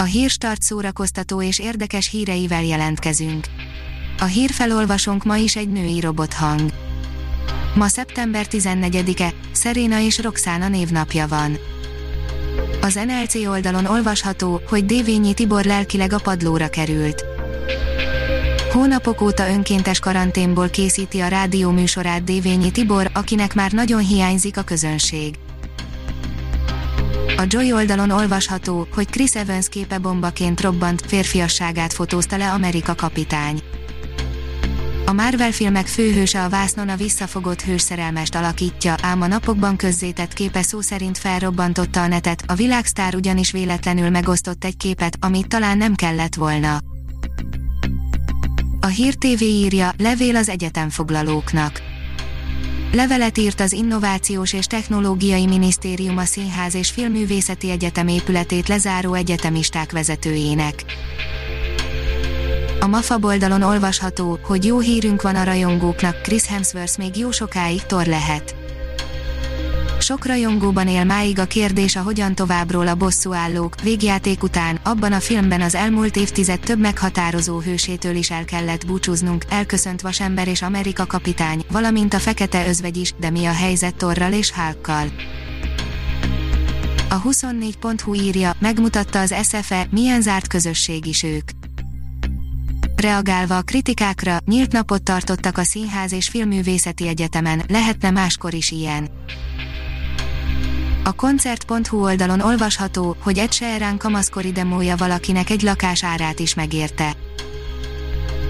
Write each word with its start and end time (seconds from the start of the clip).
A 0.00 0.04
hírstart 0.04 0.62
szórakoztató 0.62 1.42
és 1.42 1.58
érdekes 1.58 2.10
híreivel 2.10 2.62
jelentkezünk. 2.62 3.46
A 4.18 4.24
hírfelolvasónk 4.24 5.24
ma 5.24 5.36
is 5.36 5.56
egy 5.56 5.68
női 5.68 6.00
robothang. 6.00 6.70
Ma 7.74 7.88
szeptember 7.88 8.46
14-e, 8.50 9.32
Szeréna 9.52 10.00
és 10.00 10.22
Roxana 10.22 10.68
névnapja 10.68 11.26
van. 11.26 11.58
Az 12.80 12.94
NLC 12.94 13.34
oldalon 13.34 13.84
olvasható, 13.84 14.60
hogy 14.68 14.86
Dévényi 14.86 15.34
Tibor 15.34 15.64
lelkileg 15.64 16.12
a 16.12 16.18
padlóra 16.18 16.68
került. 16.68 17.24
Hónapok 18.72 19.20
óta 19.20 19.48
önkéntes 19.48 19.98
karanténból 19.98 20.68
készíti 20.68 21.20
a 21.20 21.28
rádió 21.28 21.70
műsorát 21.70 22.24
Dévényi 22.24 22.70
Tibor, 22.70 23.10
akinek 23.14 23.54
már 23.54 23.72
nagyon 23.72 24.00
hiányzik 24.00 24.56
a 24.56 24.62
közönség. 24.62 25.34
A 27.38 27.44
Joy 27.48 27.72
oldalon 27.72 28.10
olvasható, 28.10 28.86
hogy 28.94 29.10
Chris 29.10 29.34
Evans 29.34 29.68
képe 29.68 29.98
bombaként 29.98 30.60
robbant, 30.60 31.02
férfiasságát 31.06 31.92
fotózta 31.92 32.36
le 32.36 32.50
Amerika 32.50 32.94
kapitány. 32.94 33.62
A 35.06 35.12
Marvel 35.12 35.52
filmek 35.52 35.86
főhőse 35.86 36.44
a 36.44 36.48
vásznon 36.48 36.88
a 36.88 36.96
visszafogott 36.96 37.62
hősszerelmest 37.62 38.34
alakítja, 38.34 38.94
ám 39.02 39.22
a 39.22 39.26
napokban 39.26 39.76
közzétett 39.76 40.32
képe 40.32 40.62
szó 40.62 40.80
szerint 40.80 41.18
felrobbantotta 41.18 42.02
a 42.02 42.06
netet, 42.06 42.44
a 42.46 42.54
világsztár 42.54 43.14
ugyanis 43.14 43.50
véletlenül 43.50 44.10
megosztott 44.10 44.64
egy 44.64 44.76
képet, 44.76 45.16
amit 45.20 45.48
talán 45.48 45.78
nem 45.78 45.94
kellett 45.94 46.34
volna. 46.34 46.78
A 48.80 48.86
Hír 48.86 49.14
TV 49.14 49.42
írja, 49.42 49.90
levél 49.98 50.36
az 50.36 50.48
egyetemfoglalóknak. 50.48 51.80
Levelet 52.92 53.38
írt 53.38 53.60
az 53.60 53.72
Innovációs 53.72 54.52
és 54.52 54.66
Technológiai 54.66 55.46
Minisztérium 55.46 56.18
a 56.18 56.24
Színház 56.24 56.74
és 56.74 56.90
Filmművészeti 56.90 57.70
Egyetem 57.70 58.08
épületét 58.08 58.68
lezáró 58.68 59.14
egyetemisták 59.14 59.92
vezetőjének. 59.92 60.84
A 62.80 62.86
MAFA 62.86 63.18
oldalon 63.20 63.62
olvasható, 63.62 64.38
hogy 64.42 64.64
jó 64.64 64.78
hírünk 64.78 65.22
van 65.22 65.36
a 65.36 65.44
rajongóknak, 65.44 66.20
Chris 66.22 66.46
Hemsworth 66.46 66.98
még 66.98 67.16
jó 67.16 67.30
sokáig 67.30 67.82
tor 67.82 68.06
lehet. 68.06 68.57
Sok 70.08 70.26
rajongóban 70.26 70.88
él 70.88 71.04
máig 71.04 71.38
a 71.38 71.44
kérdés 71.44 71.96
a 71.96 72.02
hogyan 72.02 72.34
továbbról 72.34 72.88
a 72.88 72.94
bosszú 72.94 73.32
állók, 73.32 73.80
végjáték 73.82 74.42
után, 74.42 74.80
abban 74.82 75.12
a 75.12 75.20
filmben 75.20 75.60
az 75.60 75.74
elmúlt 75.74 76.16
évtized 76.16 76.60
több 76.60 76.78
meghatározó 76.78 77.60
hősétől 77.60 78.14
is 78.14 78.30
el 78.30 78.44
kellett 78.44 78.86
búcsúznunk, 78.86 79.44
elköszönt 79.48 80.00
Vasember 80.00 80.48
és 80.48 80.62
Amerika 80.62 81.06
kapitány, 81.06 81.64
valamint 81.70 82.14
a 82.14 82.18
fekete 82.18 82.68
özvegy 82.68 82.96
is, 82.96 83.14
de 83.20 83.30
mi 83.30 83.44
a 83.44 83.52
helyzet 83.52 83.94
Torral 83.94 84.32
és 84.32 84.52
Hulkkal. 84.52 85.06
A 87.08 87.22
24.hu 87.22 88.14
írja, 88.14 88.52
megmutatta 88.58 89.20
az 89.20 89.34
SFE, 89.42 89.86
milyen 89.90 90.22
zárt 90.22 90.46
közösség 90.46 91.06
is 91.06 91.22
ők. 91.22 91.48
Reagálva 92.96 93.56
a 93.56 93.62
kritikákra, 93.62 94.36
nyílt 94.46 94.72
napot 94.72 95.02
tartottak 95.02 95.58
a 95.58 95.64
Színház 95.64 96.12
és 96.12 96.28
Filmművészeti 96.28 97.08
Egyetemen, 97.08 97.62
lehetne 97.68 98.10
máskor 98.10 98.54
is 98.54 98.70
ilyen. 98.70 99.08
A 101.08 101.12
koncert.hu 101.12 102.02
oldalon 102.02 102.40
olvasható, 102.40 103.16
hogy 103.22 103.38
Ed 103.38 103.52
Sheeran 103.52 103.98
kamaszkori 103.98 104.52
demója 104.52 104.96
valakinek 104.96 105.50
egy 105.50 105.62
lakás 105.62 106.04
árát 106.04 106.38
is 106.38 106.54
megérte. 106.54 107.16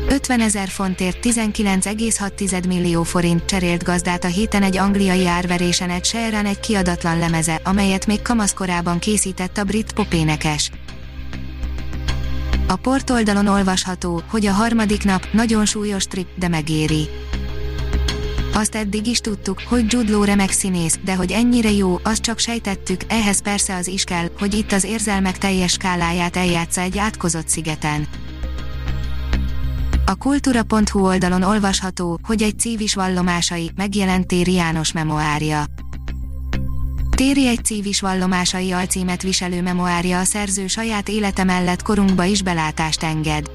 50 0.09 0.41
ezer 0.41 0.69
fontért 0.69 1.19
19,6 1.27 2.67
millió 2.67 3.03
forint 3.03 3.45
cserélt 3.45 3.83
gazdát 3.83 4.25
a 4.25 4.27
héten 4.27 4.63
egy 4.63 4.77
angliai 4.77 5.27
árverésen 5.27 5.91
Ed 5.91 6.05
Sheeran 6.05 6.47
egy 6.47 6.61
kiadatlan 6.61 7.19
lemeze, 7.19 7.61
amelyet 7.65 8.07
még 8.07 8.23
kamaszkorában 8.23 8.99
készített 8.99 9.59
a 9.59 9.65
brit 9.65 9.93
popénekes. 9.93 10.71
A 12.67 12.77
portoldalon 12.77 13.47
olvasható, 13.47 14.23
hogy 14.31 14.47
a 14.47 14.53
harmadik 14.53 15.05
nap 15.05 15.27
nagyon 15.33 15.65
súlyos 15.65 16.05
trip, 16.05 16.29
de 16.39 16.49
megéri. 16.49 17.09
Azt 18.59 18.75
eddig 18.75 19.07
is 19.07 19.21
tudtuk, 19.21 19.63
hogy 19.69 19.93
Jude 19.93 20.11
Law 20.11 20.25
remek 20.25 20.51
színész, 20.51 20.99
de 21.05 21.15
hogy 21.15 21.33
ennyire 21.33 21.71
jó, 21.71 21.99
azt 22.03 22.23
csak 22.23 22.39
sejtettük, 22.39 23.01
ehhez 23.09 23.43
persze 23.43 23.77
az 23.77 23.87
is 23.87 24.05
kell, 24.05 24.31
hogy 24.39 24.55
itt 24.55 24.73
az 24.73 24.85
érzelmek 24.85 25.39
teljes 25.39 25.73
skáláját 25.73 26.37
eljátsza 26.37 26.81
egy 26.81 26.99
átkozott 26.99 27.49
szigeten. 27.49 28.07
A 30.07 30.15
kultúra.hu 30.15 31.07
oldalon 31.07 31.43
olvasható, 31.43 32.19
hogy 32.23 32.43
egy 32.43 32.59
cívis 32.59 32.95
vallomásai, 32.95 33.71
megjelent 33.77 34.27
Téri 34.27 34.53
János 34.53 34.93
memoárja. 34.93 35.65
Téri 37.11 37.49
egy 37.49 37.65
cívis 37.65 38.01
vallomásai 38.01 38.73
alcímet 38.73 39.23
viselő 39.23 39.63
memoárja 39.63 40.19
a 40.19 40.25
szerző 40.25 40.67
saját 40.67 41.09
élete 41.09 41.45
mellett 41.45 41.83
korunkba 41.83 42.25
is 42.25 42.43
belátást 42.43 43.03
enged. 43.03 43.51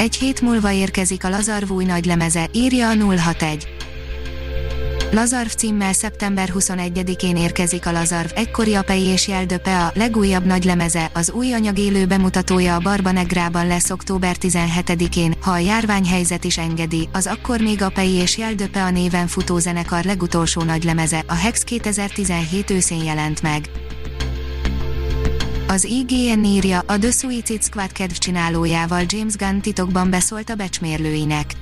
Egy 0.00 0.16
hét 0.16 0.40
múlva 0.40 0.72
érkezik 0.72 1.24
a 1.24 1.28
Lazarv 1.28 1.70
új 1.70 1.84
nagylemeze, 1.84 2.48
írja 2.52 2.88
a 2.88 2.94
061. 2.94 3.68
Lazarv 5.12 5.48
címmel 5.48 5.92
szeptember 5.92 6.52
21-én 6.54 7.36
érkezik 7.36 7.86
a 7.86 7.92
Lazarv 7.92 8.30
egykori 8.34 8.74
apei 8.74 9.02
és 9.02 9.28
Jeldöpe 9.28 9.84
a 9.84 9.92
legújabb 9.94 10.44
nagylemeze, 10.44 11.10
az 11.14 11.30
új 11.30 11.52
anyag 11.52 11.78
élő 11.78 12.06
bemutatója 12.06 12.74
a 12.74 12.80
Barbanegrában 12.80 13.66
lesz 13.66 13.90
október 13.90 14.36
17-én, 14.40 15.34
ha 15.40 15.50
a 15.50 15.58
járványhelyzet 15.58 16.44
is 16.44 16.58
engedi, 16.58 17.08
az 17.12 17.26
akkor 17.26 17.60
még 17.60 17.82
apei 17.82 18.12
és 18.12 18.38
Jeldöpe 18.38 18.82
a 18.82 18.90
néven 18.90 19.26
futó 19.26 19.58
zenekar 19.58 20.04
legutolsó 20.04 20.62
nagylemeze, 20.62 21.24
a 21.26 21.34
Hex 21.34 21.62
2017 21.62 22.70
őszén 22.70 23.04
jelent 23.04 23.42
meg. 23.42 23.70
Az 25.70 25.84
IGN 25.84 26.44
írja, 26.44 26.82
a 26.86 26.98
The 26.98 27.10
Suicide 27.10 27.62
Squad 27.62 27.92
kedvcsinálójával 27.92 29.02
James 29.06 29.36
Gunn 29.36 29.60
titokban 29.60 30.10
beszólt 30.10 30.50
a 30.50 30.54
becsmérlőinek. 30.54 31.52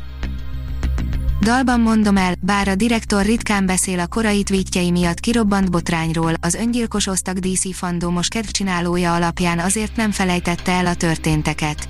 Dalban 1.40 1.80
mondom 1.80 2.16
el, 2.16 2.34
bár 2.40 2.68
a 2.68 2.74
direktor 2.74 3.24
ritkán 3.24 3.66
beszél 3.66 3.98
a 3.98 4.06
korai 4.06 4.42
tweetjei 4.42 4.90
miatt 4.90 5.20
kirobbant 5.20 5.70
botrányról, 5.70 6.32
az 6.40 6.54
öngyilkos 6.54 7.06
osztag 7.06 7.38
DC 7.38 7.74
fandomos 7.74 8.28
kedvcsinálója 8.28 9.14
alapján 9.14 9.58
azért 9.58 9.96
nem 9.96 10.10
felejtette 10.10 10.72
el 10.72 10.86
a 10.86 10.94
történteket. 10.94 11.88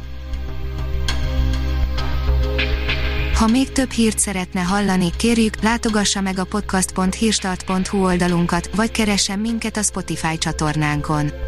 Ha 3.34 3.46
még 3.46 3.72
több 3.72 3.90
hírt 3.90 4.18
szeretne 4.18 4.60
hallani, 4.60 5.10
kérjük, 5.16 5.62
látogassa 5.62 6.20
meg 6.20 6.38
a 6.38 6.44
podcast.hírstart.hu 6.44 8.04
oldalunkat, 8.04 8.70
vagy 8.74 8.90
keressen 8.90 9.38
minket 9.38 9.76
a 9.76 9.82
Spotify 9.82 10.38
csatornánkon. 10.38 11.47